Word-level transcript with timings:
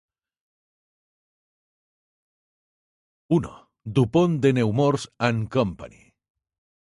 I. 3.37 3.39
du 3.99 4.05
Pont 4.17 4.41
de 4.45 4.53
Nemours 4.59 5.05
and 5.31 5.47
Company". 5.59 6.01